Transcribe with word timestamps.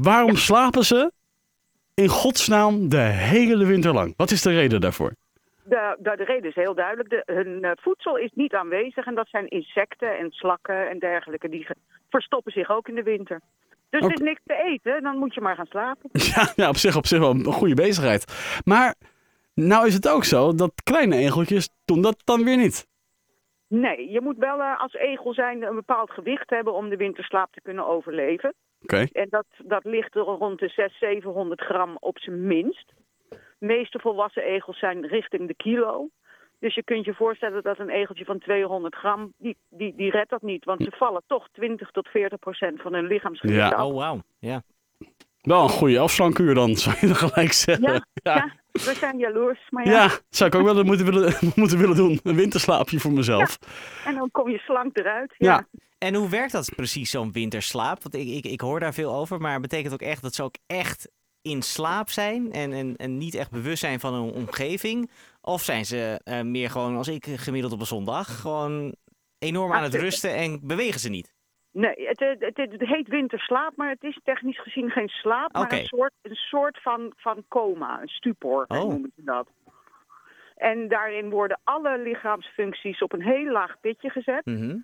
Waarom 0.00 0.36
slapen 0.36 0.84
ze 0.84 1.12
in 1.94 2.08
godsnaam 2.08 2.88
de 2.88 2.96
hele 3.00 3.66
winter 3.66 3.92
lang? 3.92 4.14
Wat 4.16 4.30
is 4.30 4.42
de 4.42 4.54
reden 4.54 4.80
daarvoor? 4.80 5.12
De, 5.62 5.96
de, 5.98 6.16
de 6.16 6.24
reden 6.24 6.48
is 6.48 6.54
heel 6.54 6.74
duidelijk. 6.74 7.10
De, 7.10 7.22
hun 7.26 7.64
eh, 7.64 7.70
voedsel 7.74 8.16
is 8.16 8.30
niet 8.34 8.54
aanwezig 8.54 9.06
en 9.06 9.14
dat 9.14 9.28
zijn 9.28 9.48
insecten 9.48 10.18
en 10.18 10.30
slakken 10.30 10.88
en 10.88 10.98
dergelijke. 10.98 11.48
Die 11.48 11.66
verstoppen 12.08 12.52
zich 12.52 12.70
ook 12.70 12.88
in 12.88 12.94
de 12.94 13.02
winter. 13.02 13.40
Dus 13.90 14.04
er 14.04 14.12
is 14.12 14.20
niks 14.20 14.40
te 14.44 14.54
eten, 14.54 15.02
dan 15.02 15.18
moet 15.18 15.34
je 15.34 15.40
maar 15.40 15.56
gaan 15.56 15.66
slapen. 15.66 16.10
Ja, 16.34 16.52
ja 16.56 16.68
op, 16.68 16.76
zich, 16.76 16.96
op 16.96 17.06
zich 17.06 17.18
wel 17.18 17.30
een 17.30 17.44
goede 17.44 17.74
bezigheid. 17.74 18.24
Maar 18.64 18.94
nou 19.54 19.86
is 19.86 19.94
het 19.94 20.08
ook 20.08 20.24
zo 20.24 20.54
dat 20.54 20.82
kleine 20.82 21.16
egeltjes 21.16 21.68
doen 21.84 22.02
dat 22.02 22.22
dan 22.24 22.44
weer 22.44 22.56
niet. 22.56 22.86
Nee, 23.68 24.10
je 24.10 24.20
moet 24.20 24.36
wel 24.36 24.60
eh, 24.60 24.80
als 24.80 24.94
egel 24.94 25.34
zijn 25.34 25.62
een 25.62 25.74
bepaald 25.74 26.10
gewicht 26.10 26.50
hebben 26.50 26.74
om 26.74 26.88
de 26.88 26.96
winterslaap 26.96 27.52
te 27.52 27.60
kunnen 27.60 27.86
overleven. 27.86 28.54
Oké. 28.82 29.06
En 29.12 29.26
dat, 29.30 29.46
dat 29.64 29.84
ligt 29.84 30.14
er 30.14 30.22
rond 30.22 30.58
de 30.58 30.68
600, 30.68 30.94
700 30.98 31.60
gram 31.60 31.96
op 32.00 32.18
zijn 32.18 32.46
minst. 32.46 32.92
De 33.28 33.66
meeste 33.66 33.98
volwassen 33.98 34.42
egels 34.42 34.78
zijn 34.78 35.06
richting 35.06 35.46
de 35.46 35.54
kilo. 35.54 36.08
Dus 36.58 36.74
je 36.74 36.82
kunt 36.82 37.04
je 37.04 37.14
voorstellen 37.14 37.62
dat 37.62 37.78
een 37.78 37.90
egeltje 37.90 38.24
van 38.24 38.38
200 38.38 38.94
gram, 38.94 39.32
die, 39.38 39.56
die, 39.68 39.94
die 39.96 40.10
redt 40.10 40.30
dat 40.30 40.42
niet. 40.42 40.64
Want 40.64 40.82
ze 40.82 40.90
vallen 40.96 41.22
toch 41.26 41.48
20 41.52 41.90
tot 41.90 42.08
40 42.08 42.38
procent 42.38 42.82
van 42.82 42.94
hun 42.94 43.06
lichaamsgewicht 43.06 43.58
Ja. 43.58 43.68
af. 43.68 43.86
Oh, 43.86 43.94
wauw. 43.96 44.20
Ja. 44.38 44.62
Wel 45.40 45.62
een 45.62 45.68
goede 45.68 45.98
afslankuur 45.98 46.54
dan, 46.54 46.74
zou 46.82 46.96
je 47.00 47.06
dan 47.06 47.16
gelijk 47.16 47.52
zeggen. 47.52 47.92
Ja, 47.92 48.04
ja. 48.22 48.52
We 48.84 48.94
zijn 48.94 49.18
jaloers. 49.18 49.66
Maar 49.70 49.86
ja. 49.86 49.92
Ja, 49.92 50.18
zou 50.30 50.50
ik 50.50 50.56
ook 50.56 50.74
wel 50.74 50.84
moeten 50.84 51.06
willen, 51.06 51.36
moeten 51.54 51.78
willen 51.78 51.96
doen. 51.96 52.20
Een 52.22 52.36
winterslaapje 52.36 53.00
voor 53.00 53.12
mezelf. 53.12 53.58
En 54.04 54.14
dan 54.14 54.30
kom 54.30 54.50
je 54.50 54.58
slank 54.58 54.98
eruit. 54.98 55.34
Ja. 55.38 55.52
Ja. 55.52 55.80
En 55.98 56.14
hoe 56.14 56.28
werkt 56.28 56.52
dat 56.52 56.74
precies, 56.76 57.10
zo'n 57.10 57.32
winterslaap? 57.32 58.02
Want 58.02 58.14
ik, 58.14 58.28
ik, 58.28 58.44
ik 58.44 58.60
hoor 58.60 58.80
daar 58.80 58.94
veel 58.94 59.14
over, 59.14 59.40
maar 59.40 59.60
betekent 59.60 59.92
ook 59.92 60.02
echt 60.02 60.22
dat 60.22 60.34
ze 60.34 60.42
ook 60.42 60.54
echt 60.66 61.08
in 61.42 61.62
slaap 61.62 62.10
zijn 62.10 62.52
en, 62.52 62.72
en, 62.72 62.96
en 62.96 63.18
niet 63.18 63.34
echt 63.34 63.50
bewust 63.50 63.78
zijn 63.78 64.00
van 64.00 64.14
hun 64.14 64.32
omgeving? 64.32 65.10
Of 65.40 65.62
zijn 65.62 65.86
ze 65.86 66.20
eh, 66.24 66.40
meer 66.40 66.70
gewoon 66.70 66.96
als 66.96 67.08
ik 67.08 67.26
gemiddeld 67.26 67.72
op 67.72 67.80
een 67.80 67.86
zondag, 67.86 68.40
gewoon 68.40 68.94
enorm 69.38 69.72
aan 69.72 69.82
het 69.82 69.94
rusten 69.94 70.34
en 70.34 70.60
bewegen 70.62 71.00
ze 71.00 71.08
niet? 71.08 71.34
Nee, 71.70 72.08
het, 72.08 72.18
het, 72.20 72.56
het, 72.56 72.86
heet 72.86 73.08
winterslaap, 73.08 73.76
maar 73.76 73.88
het 73.88 74.02
is 74.02 74.20
technisch 74.24 74.60
gezien 74.60 74.90
geen 74.90 75.08
slaap, 75.08 75.52
maar 75.52 75.72
een 75.72 75.84
soort, 75.84 76.12
een 76.22 76.34
soort 76.34 76.82
van, 76.82 77.12
van 77.16 77.44
coma, 77.48 78.00
een 78.00 78.08
stupor 78.08 78.64
Oh. 78.68 78.78
noemen 78.78 79.12
ze 79.16 79.24
dat. 79.24 79.48
En 80.56 80.88
daarin 80.88 81.30
worden 81.30 81.60
alle 81.64 81.98
lichaamsfuncties 81.98 83.02
op 83.02 83.12
een 83.12 83.22
heel 83.22 83.52
laag 83.52 83.80
pitje 83.80 84.10
gezet. 84.10 84.46
Mhm. 84.46 84.76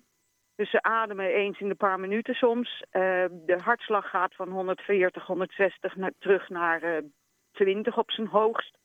Dus 0.55 0.69
ze 0.69 0.81
ademen 0.81 1.25
eens 1.25 1.59
in 1.59 1.67
de 1.67 1.75
paar 1.75 1.99
minuten 1.99 2.33
soms. 2.33 2.83
Eh, 2.89 3.01
de 3.31 3.59
hartslag 3.63 4.09
gaat 4.09 4.35
van 4.35 4.49
140, 4.49 5.25
160 5.25 5.95
naar, 5.95 6.11
terug 6.19 6.49
naar 6.49 6.81
eh 6.81 7.03
20 7.51 7.97
op 7.97 8.11
zijn 8.11 8.27
hoogst. 8.27 8.77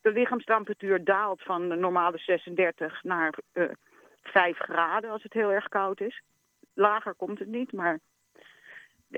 De 0.00 0.12
lichaamstemperatuur 0.12 1.04
daalt 1.04 1.42
van 1.42 1.68
de 1.68 1.74
normale 1.74 2.18
36 2.18 3.02
naar 3.02 3.38
eh 3.52 3.64
5 4.22 4.58
graden 4.58 5.10
als 5.10 5.22
het 5.22 5.32
heel 5.32 5.52
erg 5.52 5.68
koud 5.68 6.00
is. 6.00 6.22
Lager 6.74 7.14
komt 7.14 7.38
het 7.38 7.48
niet, 7.48 7.72
maar... 7.72 7.98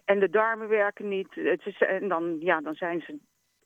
En 0.05 0.19
de 0.21 0.31
darmen 0.31 0.69
werken 0.69 1.09
niet. 1.09 1.29
Het 1.35 1.61
is, 1.65 1.79
en 1.79 2.09
dan, 2.09 2.37
ja, 2.41 2.61
dan 2.61 2.75
zijn 2.75 3.01
ze 3.07 3.17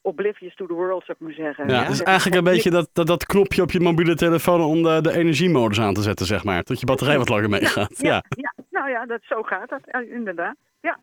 oblivious 0.03 0.55
to 0.55 0.67
the 0.67 0.73
world, 0.73 1.05
zou 1.05 1.17
ik 1.21 1.27
maar 1.27 1.35
zeggen. 1.47 1.69
Ja, 1.69 1.83
het 1.83 1.93
is 1.93 2.03
eigenlijk 2.03 2.37
een 2.37 2.53
beetje 2.53 2.71
dat, 2.71 2.89
dat, 2.93 3.07
dat 3.07 3.27
knopje 3.27 3.63
op 3.63 3.71
je 3.71 3.81
mobiele 3.81 4.15
telefoon 4.15 4.61
om 4.61 4.83
de, 4.83 4.99
de 5.01 5.13
energiemodus 5.17 5.81
aan 5.81 5.95
te 5.95 6.03
zetten, 6.03 6.27
zeg 6.27 6.45
maar. 6.45 6.63
Dat 6.63 6.81
je 6.81 6.87
batterij 6.87 7.19
wat 7.19 7.29
langer 7.29 7.49
meegaat. 7.49 7.99
Ja. 7.99 8.09
Ja, 8.09 8.23
ja, 8.29 8.55
nou 8.71 8.91
ja, 8.91 9.07
dat, 9.07 9.21
zo 9.23 9.43
gaat 9.43 9.69
dat, 9.69 9.81
inderdaad. 10.11 10.57
Ja, 10.81 10.99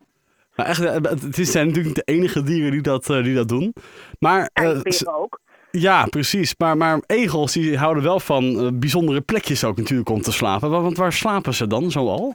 Maar 0.56 0.66
echt, 0.66 0.84
eh, 0.84 0.92
het 0.94 1.38
is- 1.38 1.50
zijn 1.52 1.66
natuurlijk 1.66 1.96
niet 1.96 2.06
de 2.06 2.12
enige 2.12 2.42
dieren 2.42 2.70
die 2.70 2.80
dat, 2.82 3.10
eh, 3.10 3.22
die 3.22 3.34
dat 3.34 3.48
doen. 3.48 3.74
Maar 4.18 4.50
eh, 4.52 4.64
en 4.70 4.82
ook. 5.08 5.40
ja, 5.70 6.04
precies. 6.06 6.54
Maar, 6.58 6.76
maar 6.76 7.00
egels 7.06 7.52
die 7.52 7.78
houden 7.78 8.02
wel 8.02 8.20
van 8.20 8.70
bijzondere 8.78 9.20
plekjes 9.20 9.64
ook 9.64 9.76
natuurlijk 9.76 10.08
om 10.08 10.20
te 10.20 10.32
slapen. 10.32 10.70
Wa- 10.70 10.80
Want 10.80 10.96
waar 10.96 11.12
slapen 11.12 11.54
ze 11.54 11.66
dan 11.66 11.90
zoal? 11.90 12.34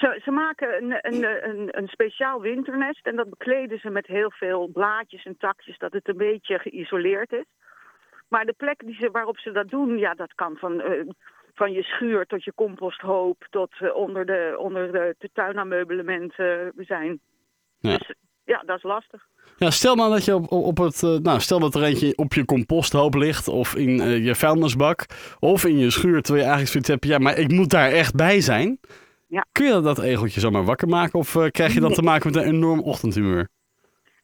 Ze, 0.00 0.20
ze 0.24 0.30
maken 0.30 0.76
een, 0.82 0.98
een, 1.00 1.48
een, 1.48 1.78
een 1.78 1.88
speciaal 1.88 2.40
winternest 2.40 3.06
en 3.06 3.16
dat 3.16 3.30
bekleden 3.30 3.78
ze 3.78 3.90
met 3.90 4.06
heel 4.06 4.30
veel 4.30 4.68
blaadjes 4.72 5.24
en 5.24 5.36
takjes, 5.38 5.78
dat 5.78 5.92
het 5.92 6.08
een 6.08 6.16
beetje 6.16 6.58
geïsoleerd 6.58 7.32
is. 7.32 7.44
Maar 8.28 8.44
de 8.44 8.54
plek 8.56 8.82
die 8.84 8.94
ze, 8.94 9.10
waarop 9.10 9.38
ze 9.38 9.52
dat 9.52 9.68
doen, 9.68 9.98
ja, 9.98 10.14
dat 10.14 10.34
kan 10.34 10.56
van, 10.56 10.80
eh, 10.80 11.06
van 11.54 11.72
je 11.72 11.82
schuur 11.82 12.26
tot 12.26 12.44
je 12.44 12.52
composthoop 12.54 13.46
tot 13.50 13.70
eh, 13.78 13.94
onder 13.94 14.26
de, 14.26 14.56
onder 14.58 14.92
de, 14.92 15.14
de 15.18 15.30
tuinameublement 15.32 16.38
eh, 16.38 16.48
zijn. 16.76 17.20
Ja. 17.78 17.96
Dus 17.96 18.14
ja, 18.44 18.62
dat 18.66 18.76
is 18.76 18.82
lastig. 18.82 19.26
Ja, 19.56 19.70
stel 19.70 19.94
nou 19.94 20.10
dat 20.10 20.24
je 20.24 20.34
op, 20.34 20.52
op 20.52 20.78
het, 20.78 21.02
nou, 21.22 21.40
stel 21.40 21.60
dat 21.60 21.74
er 21.74 21.82
eentje 21.82 22.16
op 22.16 22.34
je 22.34 22.44
composthoop 22.44 23.14
ligt, 23.14 23.48
of 23.48 23.74
in 23.74 24.22
je 24.22 24.34
vuilnisbak, 24.34 25.06
of 25.38 25.64
in 25.64 25.78
je 25.78 25.90
schuur, 25.90 26.22
terwijl 26.22 26.44
je 26.44 26.50
eigenlijk 26.50 26.68
zoiets 26.68 26.88
hebt, 26.88 27.04
ja, 27.06 27.18
maar 27.18 27.38
ik 27.38 27.52
moet 27.52 27.70
daar 27.70 27.90
echt 27.90 28.14
bij 28.14 28.40
zijn. 28.40 28.78
Ja. 29.26 29.46
Kun 29.52 29.66
je 29.66 29.80
dat 29.80 29.98
egeltje 30.02 30.40
zomaar 30.40 30.64
wakker 30.64 30.88
maken, 30.88 31.18
of 31.18 31.36
eh, 31.36 31.46
krijg 31.50 31.72
je 31.74 31.80
dan 31.80 31.88
Nee. 31.88 31.98
te 31.98 32.04
maken 32.04 32.32
met 32.32 32.42
een 32.42 32.48
enorm 32.54 32.80
ochtendhumeur? 32.80 33.48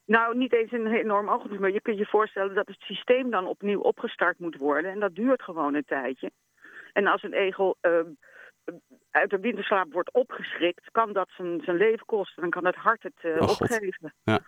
Nou, 0.05 0.37
niet 0.37 0.53
eens 0.53 0.71
een 0.71 0.87
enorm 0.87 1.29
ochtend, 1.29 1.59
maar 1.59 1.71
je 1.71 1.81
kunt 1.81 1.97
je 1.97 2.05
voorstellen 2.05 2.55
dat 2.55 2.67
het 2.67 2.79
systeem 2.79 3.29
dan 3.29 3.47
opnieuw 3.47 3.79
opgestart 3.79 4.39
moet 4.39 4.57
worden. 4.57 4.91
En 4.91 4.99
dat 4.99 5.15
duurt 5.15 5.41
gewoon 5.41 5.73
een 5.73 5.85
tijdje. 5.85 6.31
En 6.93 7.07
als 7.07 7.23
een 7.23 7.33
egel 7.33 7.77
eh, 7.81 7.99
uit 9.11 9.29
de 9.29 9.39
winterslaap 9.39 9.93
wordt 9.93 10.13
opgeschrikt, 10.13 10.91
kan 10.91 11.13
dat 11.13 11.29
zijn, 11.37 11.61
zijn 11.63 11.77
leven 11.77 12.05
kosten. 12.05 12.41
Dan 12.41 12.51
kan 12.51 12.65
het 12.65 12.75
hart 12.75 13.03
het 13.03 13.13
eh, 13.21 13.41
Oh, 13.41 13.49
opgeven. 13.49 14.13
Ja. 14.23 14.39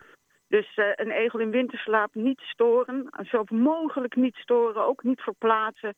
Dus 0.47 0.75
eh, 0.75 0.85
een 0.95 1.11
egel 1.11 1.39
in 1.39 1.49
winterslaap 1.51 2.13
niet 2.15 2.39
storen, 2.39 3.09
zo 3.23 3.43
mogelijk 3.49 4.15
niet 4.15 4.35
storen, 4.35 4.85
ook 4.85 5.03
niet 5.03 5.21
verplaatsen. 5.21 5.95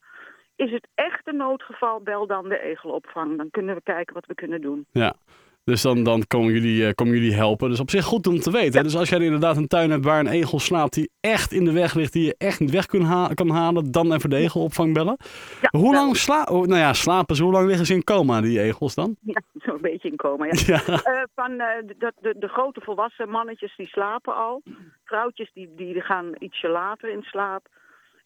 Is 0.57 0.71
het 0.71 0.87
echt 0.95 1.27
een 1.27 1.37
noodgeval, 1.37 2.01
bel 2.01 2.27
dan 2.27 2.49
de 2.49 2.59
egelopvang. 2.59 3.37
Dan 3.37 3.49
kunnen 3.51 3.75
we 3.75 3.81
kijken 3.81 4.13
wat 4.13 4.25
we 4.25 4.35
kunnen 4.35 4.61
doen. 4.61 4.85
Ja. 4.91 5.15
Dus 5.63 5.81
dan, 5.81 6.03
dan 6.03 6.27
komen, 6.27 6.53
jullie, 6.53 6.87
eh, 6.87 6.93
komen 6.93 7.13
jullie 7.13 7.33
helpen. 7.33 7.69
Dus 7.69 7.79
op 7.79 7.89
zich 7.89 8.05
goed 8.05 8.27
om 8.27 8.39
te 8.39 8.51
weten. 8.51 8.83
Dus 8.83 8.95
als 8.95 9.09
jij 9.09 9.19
inderdaad 9.19 9.57
een 9.57 9.67
tuin 9.67 9.91
hebt 9.91 10.05
waar 10.05 10.19
een 10.19 10.27
egel 10.27 10.59
slaapt 10.59 10.93
die 10.93 11.09
echt 11.19 11.51
in 11.51 11.65
de 11.65 11.71
weg 11.71 11.93
ligt, 11.93 12.13
die 12.13 12.25
je 12.25 12.35
echt 12.37 12.59
niet 12.59 12.71
weg 12.71 12.85
kun 12.85 13.01
ha- 13.01 13.33
kan 13.33 13.49
halen, 13.49 13.91
dan 13.91 14.13
even 14.13 14.29
de 14.29 14.35
egelopvang 14.35 14.93
bellen. 14.93 15.17
Ja, 15.61 15.79
hoe 15.79 15.93
lang 15.93 16.15
sla 16.15 16.43
oh, 16.43 16.65
nou 16.65 16.79
ja, 16.79 16.93
slapen 16.93 17.35
ze? 17.35 17.43
Hoe 17.43 17.51
lang 17.51 17.67
liggen 17.67 17.85
ze 17.85 17.93
in 17.93 18.03
coma, 18.03 18.41
die 18.41 18.61
egels 18.61 18.95
dan? 18.95 19.15
Ja, 19.21 19.41
zo'n 19.53 19.81
beetje 19.81 20.09
in 20.09 20.15
coma, 20.15 20.45
ja. 20.45 20.53
Ja. 20.73 20.81
Eh, 20.85 21.23
van 21.35 21.59
eh, 21.59 21.67
de, 21.85 22.13
de, 22.21 22.35
de 22.39 22.47
grote 22.47 22.81
volwassen 22.81 23.29
mannetjes 23.29 23.75
die 23.75 23.87
slapen 23.87 24.35
al. 24.35 24.61
Vrouwtjes 25.03 25.51
die, 25.53 25.69
die 25.75 26.01
gaan 26.01 26.31
ietsje 26.39 26.67
later 26.67 27.09
in 27.09 27.21
slaap. 27.21 27.67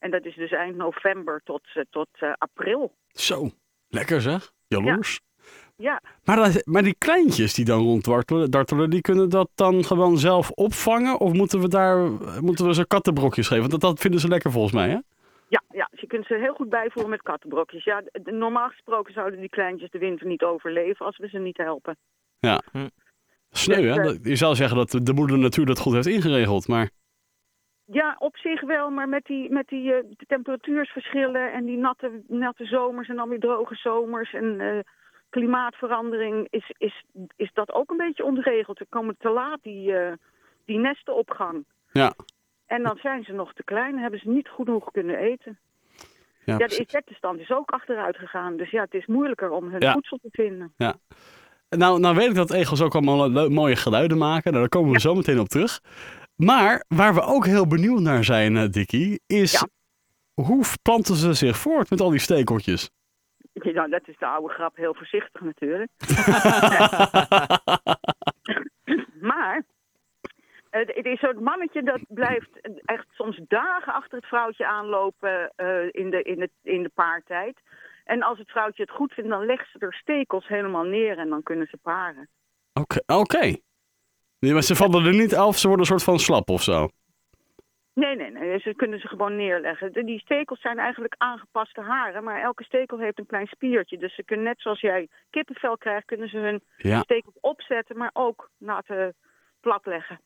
En 0.01 0.11
dat 0.11 0.25
is 0.25 0.35
dus 0.35 0.51
eind 0.51 0.75
november 0.75 1.41
tot, 1.43 1.61
eh, 1.73 1.83
tot 1.89 2.07
eh, 2.11 2.31
april. 2.37 2.93
Zo, 3.07 3.49
lekker 3.89 4.21
zeg. 4.21 4.51
Jaloers. 4.67 5.19
Ja, 5.77 6.01
Maar, 6.23 6.35
dat- 6.35 6.65
maar 6.65 6.83
die 6.83 6.95
kleintjes 6.97 7.53
die 7.53 7.65
dan 7.65 7.81
ronddartelen, 7.83 8.51
dartelen, 8.51 8.89
die 8.89 9.01
kunnen 9.01 9.29
dat 9.29 9.49
dan 9.55 9.83
gewoon 9.83 10.17
zelf 10.17 10.51
opvangen? 10.51 11.19
Of 11.19 11.33
moeten 11.33 11.59
we 11.61 11.67
daar 11.67 11.97
moeten 12.41 12.65
we 12.67 12.73
ze 12.73 12.87
kattenbrokjes 12.87 13.47
geven? 13.47 13.59
Want 13.69 13.71
dat, 13.71 13.81
dat 13.81 13.99
vinden 13.99 14.19
ze 14.19 14.27
lekker 14.27 14.51
volgens 14.51 14.73
mij, 14.73 14.89
hè? 14.89 14.97
ja, 15.47 15.63
ja, 15.71 15.87
dus 15.91 16.01
je 16.01 16.07
kunt 16.07 16.25
ze 16.25 16.33
heel 16.35 16.53
goed 16.53 16.69
bijvoeren 16.69 17.09
met 17.11 17.21
kattenbrokjes. 17.21 17.83
Ja, 17.83 18.01
de- 18.11 18.31
normaal 18.31 18.69
gesproken 18.69 19.13
zouden 19.13 19.39
die 19.39 19.49
kleintjes 19.49 19.89
de 19.89 19.97
winter 19.99 20.27
niet 20.27 20.43
overleven 20.43 21.05
als 21.05 21.17
we 21.17 21.27
ze 21.27 21.37
niet 21.37 21.57
helpen. 21.57 21.97
Ja. 22.39 22.61
Hm. 22.71 22.87
Sneu, 23.51 23.75
Dus, 23.81 23.85
hè? 23.95 23.99
eh, 23.99 24.03
Dat- 24.05 24.19
Je 24.23 24.35
zou 24.35 24.55
zeggen 24.55 24.77
dat 24.77 24.89
de- 24.91 25.03
de 25.03 25.13
moeder 25.13 25.37
natuur 25.37 25.65
dat 25.65 25.79
goed 25.79 25.93
heeft 25.93 26.07
ingeregeld, 26.07 26.67
maar... 26.67 26.89
Ja, 27.91 28.15
op 28.19 28.37
zich 28.37 28.61
wel, 28.61 28.89
maar 28.89 29.09
met 29.09 29.25
die, 29.25 29.51
met 29.51 29.67
die 29.67 29.93
eh, 29.93 30.03
temperatuursverschillen 30.27 31.53
en 31.53 31.65
die 31.65 31.77
natte, 31.77 32.21
natte 32.27 32.65
zomers 32.65 33.07
en 33.09 33.15
dan 33.15 33.29
weer 33.29 33.39
droge 33.39 33.75
zomers 33.75 34.33
en 34.33 34.59
eh, 34.61 34.79
klimaatverandering 35.29 36.47
is, 36.49 36.71
is, 36.77 37.03
is 37.35 37.51
dat 37.53 37.71
ook 37.71 37.89
een 37.91 37.97
beetje 37.97 38.23
ontregeld. 38.23 38.79
Er 38.79 38.85
komen 38.89 39.15
te 39.19 39.29
laat 39.29 39.59
die, 39.61 39.93
eh, 39.95 40.13
die 40.65 40.77
nesten 40.77 41.15
op 41.15 41.29
gang. 41.29 41.65
Ja. 41.91 42.13
En 42.65 42.83
dan 42.83 42.97
zijn 43.01 43.23
ze 43.23 43.31
nog 43.33 43.53
te 43.53 43.63
klein, 43.63 43.97
hebben 43.97 44.19
ze 44.19 44.29
niet 44.29 44.47
genoeg 44.47 44.91
kunnen 44.91 45.17
eten. 45.17 45.59
Ja, 46.45 46.57
Ja, 46.57 46.67
de 46.67 46.77
insectenstand 46.77 47.39
is 47.39 47.51
ook 47.51 47.69
achteruit 47.71 48.17
gegaan. 48.17 48.57
Dus 48.57 48.69
ja, 48.71 48.81
het 48.81 48.93
is 48.93 49.05
moeilijker 49.05 49.49
om 49.49 49.69
hun 49.69 49.81
Ja. 49.81 49.91
voedsel 49.93 50.17
te 50.21 50.29
vinden. 50.31 50.73
nou, 51.69 51.99
nou 51.99 52.15
weet 52.15 52.29
ik 52.29 52.35
dat 52.35 52.53
egels 52.53 52.81
ook 52.81 52.93
allemaal 52.95 53.49
mooie 53.49 53.75
geluiden 53.75 54.17
maken. 54.17 54.43
Nou, 54.51 54.57
daar 54.59 54.69
komen 54.69 54.91
we 54.93 54.99
zo 54.99 55.15
meteen 55.15 55.39
op 55.39 55.47
terug. 55.47 55.81
Maar 56.45 56.85
waar 56.87 57.13
we 57.13 57.21
ook 57.21 57.45
heel 57.45 57.67
benieuwd 57.67 57.99
naar 57.99 58.23
zijn, 58.23 58.57
eh, 58.57 58.69
Dikkie, 58.69 59.21
is... 59.27 59.51
Ja. 59.51 59.67
Hoe 60.33 60.65
planten 60.81 61.15
ze 61.15 61.33
zich 61.33 61.57
voort 61.57 61.89
met 61.89 62.01
al 62.01 62.09
die 62.09 62.19
stekeltjes? 62.19 62.89
Nou, 63.53 63.89
dat 63.89 64.07
is 64.07 64.17
de 64.17 64.25
oude 64.25 64.53
grap, 64.53 64.75
heel 64.75 64.93
voorzichtig 64.93 65.41
natuurlijk. 65.41 65.89
maar 69.31 69.63
het 70.69 71.05
is 71.05 71.19
zo'n 71.19 71.43
mannetje 71.43 71.83
dat 71.83 72.01
blijft 72.07 72.49
echt 72.85 73.05
soms 73.11 73.39
dagen 73.47 73.93
achter 73.93 74.17
het 74.17 74.27
vrouwtje 74.27 74.67
aanlopen 74.67 75.51
eh, 75.55 75.83
in, 75.91 76.09
de, 76.09 76.21
in, 76.21 76.49
in 76.63 76.83
de 76.83 76.91
paartijd. 76.93 77.59
En 78.03 78.21
als 78.21 78.37
het 78.37 78.49
vrouwtje 78.49 78.83
het 78.83 78.91
goed 78.91 79.13
vindt, 79.13 79.29
dan 79.29 79.45
legt 79.45 79.71
ze 79.71 79.79
er 79.79 79.93
stekels 79.93 80.47
helemaal 80.47 80.83
neer 80.83 81.17
en 81.17 81.29
dan 81.29 81.43
kunnen 81.43 81.67
ze 81.67 81.77
paren. 81.77 82.29
Oké, 82.73 82.99
oké. 83.05 83.55
Nee, 84.41 84.53
maar 84.53 84.61
ze 84.61 84.75
vallen 84.75 85.05
er 85.05 85.13
niet 85.13 85.35
af, 85.35 85.57
ze 85.57 85.67
worden 85.67 85.85
een 85.85 85.91
soort 85.91 86.03
van 86.03 86.19
slap 86.19 86.49
of 86.49 86.61
zo. 86.63 86.89
Nee, 87.93 88.15
nee, 88.15 88.31
nee. 88.31 88.59
Ze 88.59 88.73
kunnen 88.75 88.99
ze 88.99 89.07
gewoon 89.07 89.35
neerleggen. 89.35 90.05
Die 90.05 90.19
stekels 90.19 90.61
zijn 90.61 90.77
eigenlijk 90.79 91.15
aangepaste 91.17 91.81
haren, 91.81 92.23
maar 92.23 92.41
elke 92.41 92.63
stekel 92.63 92.99
heeft 92.99 93.19
een 93.19 93.25
klein 93.25 93.47
spiertje. 93.47 93.97
Dus 93.97 94.15
ze 94.15 94.23
kunnen 94.23 94.45
net 94.45 94.61
zoals 94.61 94.79
jij 94.79 95.07
kippenvel 95.29 95.77
krijgt, 95.77 96.05
kunnen 96.05 96.29
ze 96.29 96.37
hun 96.37 96.63
Ja, 96.77 96.99
stekels 97.01 97.35
opzetten, 97.39 97.97
maar 97.97 98.09
ook 98.13 98.49
laten 98.57 99.15
platleggen. 99.59 100.21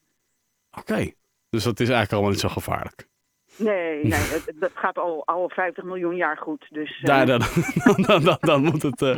oké. 0.72 1.12
Dus 1.50 1.64
dat 1.64 1.80
is 1.80 1.90
eigenlijk 1.90 2.12
allemaal 2.12 2.32
niet 2.32 2.40
zo 2.40 2.50
gevaarlijk. 2.50 3.08
Nee, 3.58 4.04
nee, 4.04 4.12
het- 4.20 4.52
dat 4.60 4.72
gaat 4.74 4.98
al, 4.98 5.26
al 5.26 5.50
50 5.54 5.84
miljoen 5.84 6.16
jaar 6.16 6.38
goed. 6.38 6.66
Dus, 6.70 6.98
eh, 7.02 7.04
Daar, 7.06 7.26
dan, 7.26 7.40
dan, 7.86 8.02
dan, 8.08 8.24
dan, 8.24 8.38
dan 8.40 8.64
moet 8.64 8.82
het... 8.82 9.02
eh. 9.02 9.18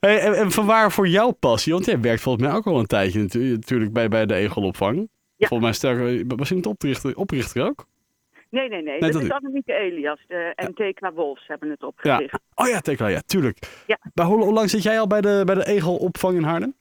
Hey, 0.00 0.18
en, 0.20 0.34
en 0.34 0.50
vanwaar 0.50 0.92
voor 0.92 1.08
jouw 1.08 1.30
passie? 1.30 1.72
Want 1.72 1.84
jij 1.84 2.00
werkt 2.00 2.22
volgens 2.22 2.44
mij 2.46 2.54
ook 2.54 2.66
al 2.66 2.78
een 2.78 2.86
tijdje 2.86 3.20
natu- 3.20 3.50
natuurlijk 3.52 3.92
bij, 3.92 4.08
bij 4.08 4.26
de 4.26 4.34
Egelopvang. 4.34 5.08
Ja. 5.36 5.48
Volgens 5.48 5.60
mij 5.68 5.72
sterker, 5.72 6.36
was 6.36 6.48
je 6.48 6.54
niet 6.54 6.66
oprichter, 6.66 7.16
oprichter 7.16 7.64
ook? 7.66 7.86
nee, 8.50 8.68
nee, 8.68 8.82
nee. 8.82 9.00
dat 9.00 9.12
dat 9.12 9.20
is 9.20 9.22
niet. 9.28 9.32
Annemieke 9.36 9.72
Elias 9.74 10.24
de, 10.28 10.52
en 10.54 10.74
Tekla 10.74 11.12
Wolfs 11.12 11.46
hebben 11.46 11.70
het 11.70 11.80
Ja. 11.80 11.86
opgericht. 11.86 12.38
Oh 12.54 12.68
ja, 12.68 12.80
Tekla, 12.80 13.06
ja, 13.06 13.20
tuurlijk. 13.26 13.82
Ja. 13.86 13.98
Maar 14.14 14.26
hoe, 14.26 14.42
hoe 14.44 14.52
lang 14.52 14.70
zit 14.70 14.82
jij 14.82 15.00
al 15.00 15.06
bij 15.06 15.20
de, 15.20 15.42
bij 15.44 15.54
de 15.54 15.66
Egelopvang 15.66 16.36
in 16.36 16.42
Haarlem? 16.42 16.74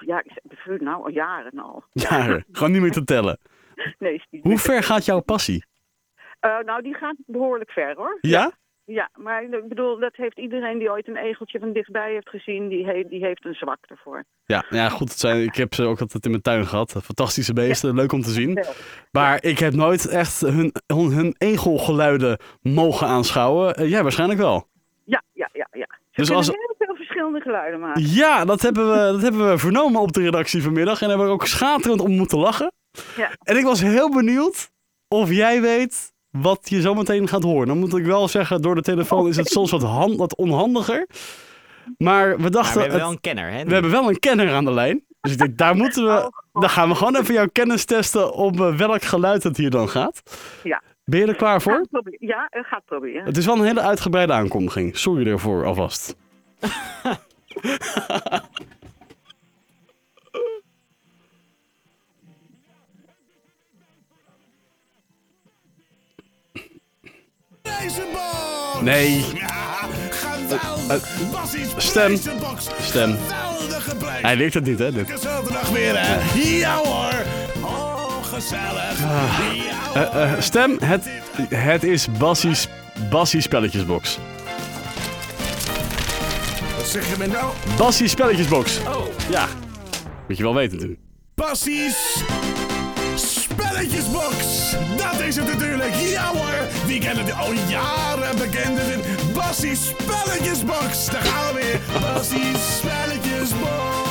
Ja, 0.00 0.22
ik 0.24 0.80
nou 0.80 1.02
al 1.02 1.10
jaren 1.10 1.58
al. 1.58 1.84
Jaren. 1.92 2.44
Gewoon 2.52 2.72
niet 2.72 2.80
meer 2.80 2.90
te 2.90 3.04
tellen. 3.04 3.38
Nee, 3.98 4.14
is 4.14 4.40
Hoe 4.42 4.58
ver 4.58 4.82
gaat 4.82 5.04
jouw 5.04 5.20
passie? 5.20 5.64
Eh, 6.42 6.58
nou, 6.64 6.82
die 6.82 6.94
gaat 6.94 7.16
behoorlijk 7.26 7.70
ver 7.70 7.94
hoor. 7.96 8.18
Ja? 8.20 8.52
Ja, 8.84 9.08
maar 9.14 9.42
ik 9.42 9.68
bedoel, 9.68 9.98
dat 9.98 10.16
heeft 10.16 10.38
iedereen 10.38 10.78
die 10.78 10.90
ooit 10.90 11.08
een 11.08 11.16
egeltje 11.16 11.58
van 11.58 11.72
dichtbij 11.72 12.12
heeft 12.12 12.28
gezien, 12.28 12.68
die, 12.68 12.86
he- 12.86 13.04
die 13.08 13.24
heeft 13.24 13.44
een 13.44 13.54
zwak 13.54 13.78
ervoor. 13.86 14.24
Ja, 14.44 14.64
ja 14.70 14.88
goed. 14.88 15.08
Het 15.08 15.18
zijn, 15.18 15.42
ik 15.42 15.54
heb 15.54 15.74
ze 15.74 15.82
ook 15.84 16.00
altijd 16.00 16.24
in 16.24 16.30
mijn 16.30 16.42
tuin 16.42 16.66
gehad. 16.66 16.90
Fantastische 17.04 17.52
beesten, 17.52 17.94
leuk 17.94 18.12
om 18.12 18.22
te 18.22 18.30
zien. 18.30 18.64
Maar 19.10 19.44
ik 19.44 19.58
heb 19.58 19.72
nooit 19.72 20.08
echt 20.08 20.40
hun, 20.40 20.72
hun, 20.86 21.12
hun 21.12 21.34
egelgeluiden 21.38 22.38
mogen 22.62 23.06
aanschouwen. 23.06 23.74
Eh, 23.74 23.90
jij 23.90 24.02
waarschijnlijk 24.02 24.40
wel. 24.40 24.66
Ja, 25.04 25.22
ja, 25.32 25.48
ja, 25.52 25.68
ja. 25.72 25.86
Ze 26.10 26.20
Dus 26.20 26.30
als- 26.30 26.46
heel 26.46 26.74
veel 26.78 26.94
verschillende 26.96 27.40
geluiden 27.40 27.80
maken. 27.80 28.02
Ja, 28.06 28.44
dat 28.44 28.62
hebben, 28.62 28.90
we, 28.90 28.96
dat 29.12 29.22
hebben 29.22 29.50
we 29.50 29.58
vernomen 29.58 30.00
op 30.00 30.12
de 30.12 30.22
redactie 30.22 30.62
vanmiddag. 30.62 31.02
En 31.02 31.08
hebben 31.08 31.26
we 31.26 31.32
ook 31.32 31.46
schaterend 31.46 32.00
om 32.00 32.10
moeten 32.16 32.38
lachen. 32.38 32.72
Ja. 33.16 33.30
En 33.42 33.56
ik 33.56 33.64
was 33.64 33.80
heel 33.82 34.10
benieuwd 34.10 34.70
of 35.08 35.30
jij 35.30 35.60
weet 35.60 36.11
wat 36.32 36.60
je 36.64 36.80
zometeen 36.80 37.28
gaat 37.28 37.42
horen. 37.42 37.66
Dan 37.66 37.78
moet 37.78 37.96
ik 37.96 38.04
wel 38.04 38.28
zeggen, 38.28 38.62
door 38.62 38.74
de 38.74 38.82
telefoon 38.82 39.28
is 39.28 39.36
het 39.36 39.48
soms 39.48 39.70
wat, 39.70 39.82
hand, 39.82 40.16
wat 40.16 40.36
onhandiger. 40.36 41.06
Maar 41.98 42.36
we 42.36 42.42
Maar 42.42 42.50
dachten, 42.50 42.74
we 42.74 42.80
hebben 42.80 43.00
wel 43.00 43.10
een 43.10 43.20
kenner, 43.20 43.50
hè? 43.50 43.64
we 43.64 43.72
hebben 43.72 43.90
wel 43.90 44.08
een 44.08 44.18
kenner 44.18 44.52
aan 44.52 44.64
de 44.64 44.72
lijn. 44.72 45.02
Dus 45.20 45.32
ik 45.32 45.38
denk, 45.38 45.58
daar 45.58 45.76
moeten 45.76 46.04
Oh, 46.04 46.16
we... 46.16 46.22
God. 46.22 46.62
Dan 46.62 46.70
gaan 46.70 46.88
we 46.88 46.94
gewoon 46.94 47.16
even 47.16 47.34
jouw 47.34 47.48
kennis 47.52 47.84
testen 47.84 48.32
op 48.32 48.60
eh, 48.60 48.76
welk 48.76 49.02
geluid 49.02 49.42
het 49.42 49.56
hier 49.56 49.70
dan 49.70 49.88
gaat. 49.88 50.22
Ja. 50.62 50.82
Ben 51.04 51.20
je 51.20 51.26
er 51.26 51.36
klaar 51.36 51.62
voor? 51.62 51.72
Gaat 51.72 51.88
proberen. 51.90 52.28
Ja, 52.28 52.46
het 52.50 52.84
proberen. 52.84 53.24
Het 53.24 53.36
is 53.36 53.46
wel 53.46 53.56
een 53.56 53.64
hele 53.64 53.80
uitgebreide 53.80 54.32
aankondiging. 54.32 54.96
Sorry 54.96 55.26
ervoor 55.26 55.64
alvast. 55.64 56.16
Prijzenbox! 67.92 68.80
Nee. 68.80 69.24
Ja, 69.34 69.88
geweldig! 70.10 70.88
Eh, 70.88 71.76
stem. 71.76 72.06
Prijzenbox! 72.06 72.66
Stem. 72.82 73.16
Geweldige 73.28 73.96
prijs! 73.96 74.22
Hij 74.22 74.36
leert 74.36 74.54
het 74.54 74.64
niet, 74.64 74.78
hè? 74.78 74.92
Dit. 74.92 75.12
Zaterdag 75.20 75.68
weer, 75.70 75.94
hè? 75.98 76.18
Ja 76.40 76.76
hoor! 76.76 77.12
Oh, 77.60 78.24
gezellig! 78.24 78.98
Ja, 79.00 79.92
hoor. 79.94 80.02
Eh, 80.02 80.32
eh, 80.32 80.40
stem, 80.40 80.76
het, 80.84 81.08
het 81.48 81.84
is 81.84 82.06
Bassie's, 82.18 82.68
Bassie's 83.10 83.44
Spelletjesbox. 83.44 84.18
Wat 86.76 86.86
zeg 86.86 87.08
je 87.08 87.14
me 87.18 87.26
nou? 87.26 87.52
Bassie's 87.76 88.10
Spelletjesbox. 88.10 88.78
Oh, 88.78 89.06
Ja. 89.30 89.46
Moet 90.28 90.36
je 90.36 90.42
wel 90.42 90.54
weten 90.54 90.74
natuurlijk. 90.74 91.00
Bassie's 91.34 92.22
Spelletjesbox! 93.52 94.36
Dat 94.96 95.20
is 95.20 95.36
het 95.36 95.46
natuurlijk! 95.46 95.94
Ja 95.94 96.26
hoor! 96.26 96.66
Wie 96.86 97.00
kent 97.00 97.18
het 97.18 97.32
al 97.32 97.52
jaren 97.52 98.36
bekend 98.36 98.78
is 98.78 98.94
het 98.94 99.32
Bassie's 99.34 99.80
Spelletjesbox! 99.86 101.06
Daar 101.06 101.22
gaan 101.22 101.54
we 101.54 101.60
weer! 101.60 102.00
Bassie's 102.00 102.76
Spelletjesbox! 102.76 104.10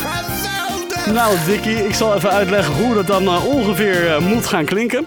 Geweldig! 0.00 1.06
Nou, 1.12 1.36
Dickie, 1.46 1.86
ik 1.86 1.94
zal 1.94 2.14
even 2.14 2.30
uitleggen 2.30 2.74
hoe 2.74 2.94
dat 2.94 3.06
dan 3.06 3.26
eh, 3.26 3.44
ongeveer 3.44 4.14
eh, 4.14 4.18
moet 4.18 4.46
gaan 4.46 4.64
klinken. 4.64 5.06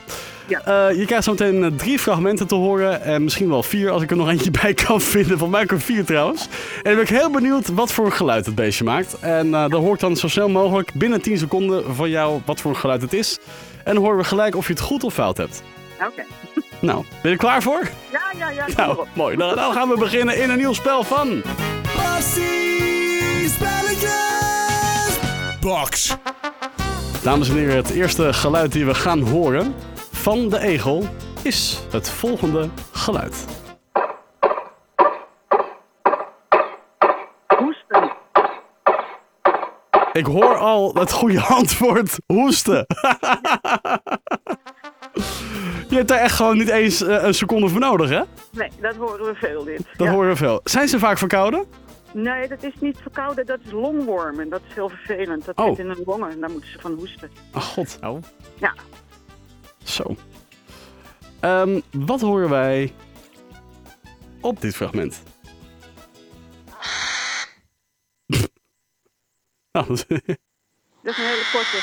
Ja. 0.51 0.89
Eh, 0.89 0.97
je 0.97 1.05
krijgt 1.05 1.23
zo 1.23 1.31
meteen 1.31 1.63
eh, 1.63 1.71
drie 1.75 1.99
fragmenten 1.99 2.47
te 2.47 2.55
horen. 2.55 3.01
En 3.01 3.23
misschien 3.23 3.49
wel 3.49 3.63
vier 3.63 3.91
als 3.91 4.01
ik 4.01 4.11
er 4.11 4.17
nog 4.17 4.29
eentje 4.29 4.51
bij 4.61 4.73
kan 4.73 5.01
vinden. 5.01 5.37
Van 5.37 5.49
mij 5.49 5.61
ook 5.61 5.71
er 5.71 5.81
vier 5.81 6.05
trouwens. 6.05 6.43
En 6.43 6.49
dan 6.83 6.93
ben 6.93 7.03
ik 7.03 7.09
heel 7.09 7.29
benieuwd 7.29 7.67
wat 7.67 7.91
voor 7.91 8.11
geluid 8.11 8.45
het 8.45 8.55
beestje 8.55 8.83
maakt. 8.83 9.19
En 9.19 9.53
eh 9.53 9.69
dan 9.69 9.81
hoor 9.81 9.93
ik 9.93 9.99
dan 9.99 10.15
zo 10.15 10.27
snel 10.27 10.49
mogelijk 10.49 10.93
binnen 10.93 11.21
10 11.21 11.37
seconden 11.37 11.95
van 11.95 12.09
jou 12.09 12.41
wat 12.45 12.61
voor 12.61 12.75
geluid 12.75 13.01
het 13.01 13.13
is. 13.13 13.39
En 13.83 13.93
dan 13.93 14.03
horen 14.03 14.17
we 14.17 14.23
gelijk 14.23 14.55
of 14.55 14.67
je 14.67 14.73
het 14.73 14.81
goed 14.81 15.03
of 15.03 15.13
fout 15.13 15.37
hebt. 15.37 15.63
Oké. 16.07 16.23
Nou, 16.79 17.03
ben 17.21 17.21
je 17.21 17.29
er 17.29 17.37
klaar 17.37 17.61
voor? 17.61 17.89
Ja, 18.11 18.21
ja, 18.37 18.49
ja. 18.49 18.65
kom 18.65 18.75
Nou, 18.75 19.05
mooi. 19.13 19.37
Dan, 19.37 19.55
dan 19.55 19.73
gaan 19.73 19.89
we 19.89 19.97
beginnen 19.97 20.41
in 20.41 20.49
een 20.49 20.57
nieuw 20.57 20.73
spel 20.73 21.03
van... 21.03 21.41
Bassie's 21.95 23.53
Spelletjesbox! 23.53 26.17
Dames 27.23 27.49
en 27.49 27.55
heren, 27.55 27.75
het 27.75 27.89
eerste 27.89 28.33
geluid 28.33 28.71
die 28.71 28.85
we 28.85 28.93
gaan 28.93 29.19
horen 29.19 29.73
van 30.21 30.49
de 30.49 30.59
egel 30.59 31.03
is 31.41 31.79
het 31.91 32.09
volgende 32.09 32.69
geluid. 32.91 33.45
Hoesten. 37.57 38.11
Ik 40.13 40.25
hoor 40.25 40.57
al 40.57 40.93
het 40.95 41.11
goede 41.11 41.41
antwoord 41.41 42.17
hoesten. 42.25 42.85
Je 45.89 45.95
hebt 45.97 46.07
daar 46.07 46.19
echt 46.19 46.35
gewoon 46.35 46.57
niet 46.57 46.69
eens 46.69 47.01
eh, 47.01 47.23
een 47.23 47.33
seconde 47.33 47.67
voor 47.67 47.79
nodig, 47.79 48.09
hè? 48.09 48.21
Nee, 48.51 48.69
dat 48.81 48.95
horen 48.95 49.25
we 49.25 49.35
veel 49.35 49.63
dit. 49.63 49.77
Dat 49.97 50.07
Ja. 50.07 50.13
horen 50.13 50.29
we 50.29 50.35
veel. 50.35 50.59
Zijn 50.63 50.87
ze 50.87 50.99
vaak 50.99 51.17
verkouden? 51.17 51.65
Nee, 52.13 52.47
dat 52.47 52.63
is 52.63 52.73
niet 52.79 52.97
verkouden, 53.01 53.45
dat 53.45 53.59
is 53.65 53.71
longwormen. 53.71 54.49
Dat 54.49 54.61
is 54.69 54.73
heel 54.73 54.89
vervelend. 54.89 55.45
Dat 55.45 55.57
Oh. 55.57 55.65
zit 55.67 55.79
in 55.79 55.87
hun 55.87 56.03
longen 56.05 56.29
en 56.31 56.39
daar 56.39 56.49
moeten 56.49 56.69
ze 56.71 56.79
van 56.79 56.91
hoesten. 56.93 57.31
Ach 57.51 57.65
god. 57.65 57.97
Oh. 58.03 58.17
Ja. 58.59 58.73
Zo. 59.91 60.15
Ehm, 61.39 61.81
wat 61.91 62.21
horen 62.21 62.49
wij 62.49 62.93
op 64.41 64.61
dit 64.61 64.75
fragment? 64.75 65.23
nou, 69.71 69.87
dat 69.87 70.05
is- 70.07 70.07
Dat 71.03 71.13
is 71.13 71.17
een 71.17 71.25
hele 71.25 71.49
korte. 71.51 71.79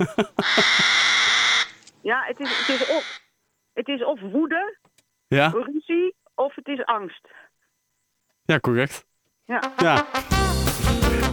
ja, 2.10 2.24
het 2.26 2.40
is, 2.40 2.58
het, 2.58 2.68
is 2.80 2.88
of, 2.88 3.20
het 3.72 3.88
is 3.88 4.04
of 4.04 4.20
woede, 4.20 4.78
ja? 5.26 5.48
ruzie, 5.48 6.14
of 6.34 6.54
het 6.54 6.66
is 6.68 6.84
angst. 6.84 7.28
ja, 8.44 8.58
correct. 8.60 9.04
Ja. 9.44 9.72
Ja. 9.76 10.06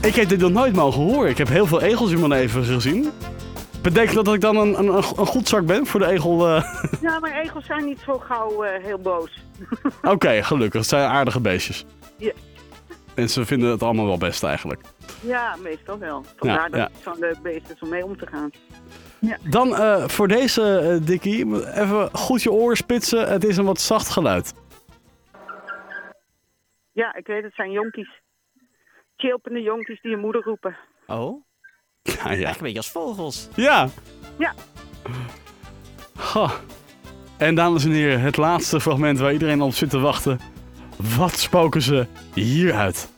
Ik 0.02 0.16
heb 0.16 0.30
dit 0.30 0.40
nog 0.40 0.52
nooit 0.52 0.74
mogen 0.76 1.02
horen. 1.02 1.30
Ik 1.30 1.38
heb 1.38 1.48
heel 1.48 1.66
veel 1.66 1.82
egels 1.82 2.12
in 2.12 2.18
mijn 2.20 2.32
leven 2.32 2.64
gezien. 2.64 3.12
Betekent 3.82 4.26
dat 4.26 4.34
ik 4.34 4.42
dan 4.42 4.58
een, 4.58 4.80
een, 4.80 4.88
een 4.96 5.04
goed 5.04 5.48
zak 5.48 5.66
ben 5.66 5.86
voor 5.86 6.00
de 6.00 6.06
egel? 6.06 6.48
eh? 6.48 6.74
ja, 7.02 7.20
maar 7.20 7.40
egels 7.42 7.66
zijn 7.66 7.86
niet 7.86 8.00
zo 8.06 8.18
gauw 8.20 8.64
eh, 8.64 8.84
heel 8.84 8.98
boos. 9.00 9.44
Oké, 10.14 10.44
gelukkig. 10.44 10.80
Het 10.80 10.90
zijn 10.90 11.10
aardige 11.10 11.40
beestjes. 11.42 11.86
Ja. 12.18 12.32
En 13.16 13.30
ze 13.30 13.46
vinden 13.46 13.70
het 13.70 13.84
allemaal 13.84 14.06
wel 14.06 14.18
best 14.18 14.44
eigenlijk. 14.44 14.82
Ja, 15.22 15.56
meestal 15.64 16.00
wel. 16.00 16.24
Vandaar 16.36 16.58
Ja, 16.58 16.70
dat 16.70 16.80
ja. 16.80 16.90
het 16.94 17.04
zo'n 17.04 17.20
leuk 17.20 17.42
beest 17.42 17.70
is 17.76 17.80
om 17.80 17.90
mee 17.90 18.06
om 18.06 18.18
te 18.18 18.28
gaan. 18.28 18.52
Dan 19.44 19.76
eh, 19.76 20.08
voor 20.08 20.28
deze, 20.28 21.00
Dickie, 21.04 21.72
even 21.74 22.10
goed 22.14 22.44
je 22.44 22.52
oren 22.52 22.78
spitsen. 22.78 23.28
Het 23.30 23.44
is 23.44 23.58
een 23.58 23.66
wat 23.66 23.82
zacht 23.82 24.10
geluid. 24.10 24.54
Ja, 26.92 27.16
ik 27.16 27.28
weet 27.28 27.44
het 27.44 27.54
zijn 27.54 27.72
jonkies. 27.72 28.22
Chilpende 29.18 29.62
jonkies 29.62 30.02
die 30.02 30.12
je 30.12 30.18
moeder 30.18 30.42
roepen. 30.44 30.78
Oh? 31.08 31.44
Ja, 32.02 32.14
ja. 32.14 32.26
Eigenlijk 32.28 32.56
een 32.58 32.64
beetje 32.64 32.78
als 32.78 32.90
vogels. 32.90 33.48
Ja. 33.56 33.90
Ja. 34.38 34.54
Goh. 36.18 36.52
En 37.38 37.56
dames 37.56 37.86
en 37.86 37.92
heren, 37.92 38.20
het 38.22 38.38
laatste 38.38 38.80
fragment 38.82 39.20
waar 39.20 39.34
iedereen 39.34 39.62
op 39.62 39.74
zit 39.74 39.90
te 39.90 40.00
wachten. 40.00 40.40
Wat 41.18 41.38
spoken 41.38 41.82
ze 41.82 42.08
hieruit? 42.34 43.10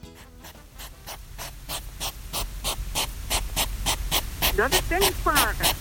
Dat 4.56 4.72
is 4.72 4.88
denk 4.88 5.04
ik 5.04 5.16
paren. 5.24 5.76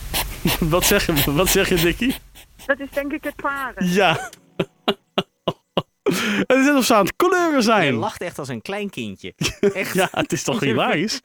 Wat 0.71 0.85
zeg 0.85 1.07
je, 1.07 1.33
wat 1.33 1.49
zeg 1.49 1.69
je 1.69 1.75
Dickie? 1.75 2.15
Dat 2.67 2.79
is 2.81 2.91
denk 2.91 3.13
ik 3.13 3.25
het 3.25 3.37
paren. 3.37 3.87
Ja. 3.87 4.31
Het 6.47 6.59
is 6.59 6.65
net 6.65 6.77
of 6.77 6.85
ze 6.85 6.95
aan 6.95 7.05
het 7.05 7.17
kleuren 7.17 7.55
Je 7.55 7.63
zijn. 7.63 7.95
lacht 7.95 8.21
echt 8.23 8.39
als 8.39 8.49
een 8.49 8.63
klein 8.63 8.91
kindje. 8.91 9.33
Echt. 9.75 9.95
Ja, 9.95 10.09
het 10.11 10.33
is 10.33 10.43
toch 10.43 10.61
hilarisch? 10.71 11.21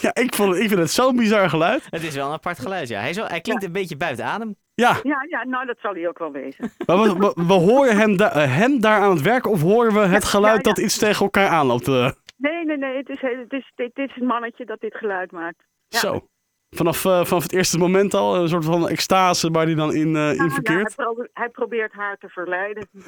ja, 0.00 0.14
ik, 0.14 0.34
vond, 0.34 0.54
ik 0.56 0.68
vind 0.68 0.80
het 0.80 0.90
zo'n 0.90 1.16
bizar 1.16 1.48
geluid. 1.48 1.86
Het 1.90 2.02
is 2.02 2.14
wel 2.14 2.26
een 2.26 2.32
apart 2.32 2.58
geluid, 2.58 2.88
ja. 2.88 3.00
Hij, 3.00 3.14
wel- 3.14 3.26
hij 3.26 3.40
klinkt 3.40 3.64
een 3.64 3.72
beetje 3.72 3.96
buiten 3.96 4.24
adem. 4.24 4.56
Ja, 4.74 4.96
Ja, 5.02 5.26
ja, 5.28 5.44
nou 5.44 5.66
dat 5.66 5.76
zal 5.82 5.92
hij 5.94 6.08
ook 6.08 6.18
wel 6.18 6.32
wezen. 6.32 6.72
maar 6.86 7.00
we, 7.02 7.14
we, 7.18 7.44
we 7.46 7.52
horen 7.52 7.96
hem, 7.96 8.16
da- 8.16 8.32
eh, 8.32 8.56
hem 8.56 8.80
daar 8.80 9.00
aan 9.00 9.10
het 9.10 9.20
werk 9.22 9.46
of 9.46 9.60
horen 9.60 9.92
we 9.92 10.00
het 10.00 10.24
geluid 10.24 10.64
ja, 10.64 10.68
ja. 10.70 10.74
dat 10.74 10.84
iets 10.84 10.98
tegen 10.98 11.22
elkaar 11.24 11.48
aanloopt? 11.48 11.88
eh? 11.88 12.10
Nee, 12.36 12.64
nee, 12.64 12.76
nee, 12.78 12.96
het 12.96 13.08
is, 13.08 13.20
het 13.20 13.52
is, 13.52 13.72
dit, 13.74 13.90
dit 13.94 14.08
is 14.08 14.14
het 14.14 14.24
mannetje 14.24 14.64
dat 14.64 14.80
dit 14.80 14.94
geluid 14.94 15.32
maakt. 15.32 15.62
Ja. 15.88 15.98
Zo. 15.98 16.26
Vanaf, 16.74 17.04
eh, 17.04 17.24
vanaf 17.24 17.42
het 17.42 17.52
eerste 17.52 17.78
moment 17.78 18.14
al, 18.14 18.36
een 18.36 18.48
soort 18.48 18.64
van 18.64 18.88
extase 18.88 19.50
waar 19.50 19.64
hij 19.64 19.74
dan 19.74 19.94
in, 19.94 20.16
eh, 20.16 20.28
in 20.30 20.44
Ja, 20.44 20.48
verkeert. 20.50 20.94
hij, 20.96 21.04
probe- 21.04 21.28
hij 21.32 21.48
probeert 21.48 21.92
haar 21.92 22.16
te 22.18 22.28
verleiden. 22.28 22.88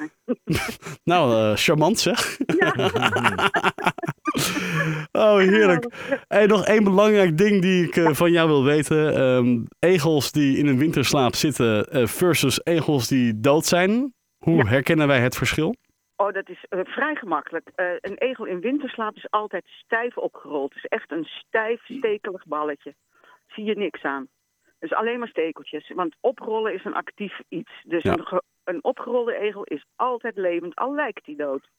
Nou, 1.03 1.33
eh, 1.33 1.55
charmant 1.55 1.99
zeg. 1.99 2.37
oh, 5.11 5.37
heerlijk. 5.37 5.85
Hey, 6.27 6.45
nog 6.45 6.65
één 6.65 6.83
belangrijk 6.83 7.37
ding 7.37 7.61
die 7.61 7.87
ik 7.87 8.15
van 8.15 8.31
jou 8.31 8.47
wil 8.47 8.63
weten. 8.63 9.15
Ehm, 9.15 9.59
egels 9.79 10.31
die 10.31 10.57
in 10.57 10.67
een 10.67 10.77
winterslaap 10.77 11.35
zitten 11.35 12.07
versus 12.07 12.59
egels 12.63 13.07
die 13.07 13.39
dood 13.39 13.65
zijn. 13.65 14.13
Hoe 14.37 14.57
Ja. 14.57 14.65
herkennen 14.65 15.07
wij 15.07 15.19
het 15.19 15.35
verschil? 15.35 15.75
Oh, 16.15 16.33
dat 16.33 16.49
is 16.49 16.65
vrij 16.69 17.15
gemakkelijk. 17.15 17.69
Een 18.01 18.17
egel 18.17 18.45
in 18.45 18.59
winterslaap 18.59 19.15
is 19.15 19.27
altijd 19.29 19.63
stijf 19.65 20.17
opgerold. 20.17 20.73
Het 20.73 20.83
is 20.83 20.89
echt 20.89 21.11
een 21.11 21.23
stijf, 21.25 21.81
stekelig 21.85 22.45
balletje. 22.45 22.95
Zie 23.55 23.63
je 23.63 23.75
niks 23.75 24.03
aan. 24.03 24.27
Dus 24.79 24.93
alleen 24.93 25.19
maar 25.19 25.27
stekeltjes. 25.27 25.91
Want 25.95 26.15
oprollen 26.19 26.73
is 26.73 26.85
een 26.85 26.93
actief 26.93 27.39
iets. 27.49 27.71
Dus 27.83 28.03
Ja. 28.03 28.13
een, 28.17 28.41
een 28.63 28.83
opgerolde 28.83 29.35
egel 29.37 29.63
is 29.63 29.85
altijd 29.95 30.35
levend, 30.37 30.75
al 30.75 30.93
lijkt 30.95 31.25
hij 31.25 31.35
dood. 31.35 31.69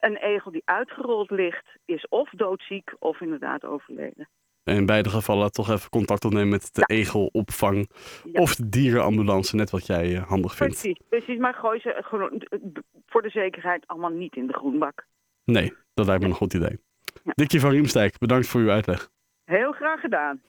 Een 0.00 0.16
egel 0.16 0.50
die 0.50 0.62
uitgerold 0.64 1.30
ligt, 1.30 1.66
is 1.84 2.08
of 2.08 2.30
doodziek 2.30 2.90
of 2.98 3.20
inderdaad 3.20 3.64
overleden. 3.64 4.28
En 4.64 4.76
in 4.76 4.86
beide 4.86 5.08
gevallen 5.08 5.52
toch 5.52 5.70
even 5.70 5.90
contact 5.90 6.24
opnemen 6.24 6.48
met 6.48 6.74
de 6.74 6.82
egelopvang 6.86 7.90
Ja. 8.32 8.40
of 8.40 8.54
de 8.54 8.68
dierenambulance, 8.68 9.56
net 9.56 9.70
wat 9.70 9.86
jij 9.86 10.16
eh, 10.16 10.22
handig 10.28 10.54
vindt. 10.54 10.80
Precies, 10.80 11.00
precies. 11.08 11.38
Maar 11.38 11.54
gooi 11.54 11.80
ze 11.80 11.96
gewoon 12.00 12.42
voor 13.06 13.22
de 13.22 13.30
zekerheid 13.30 13.86
allemaal 13.86 14.10
niet 14.10 14.36
in 14.36 14.46
de 14.46 14.52
groenbak. 14.52 15.06
Nee, 15.44 15.72
dat 15.94 16.06
lijkt 16.06 16.22
me 16.22 16.28
een 16.28 16.34
goed 16.34 16.54
idee. 16.54 16.78
Ja. 17.24 17.32
Dikje 17.34 17.60
van 17.60 17.70
Riemstijk, 17.70 18.18
bedankt 18.18 18.46
voor 18.48 18.60
uw 18.60 18.70
uitleg. 18.70 19.08
Heel 19.44 19.72
graag 19.72 20.00
gedaan. 20.00 20.40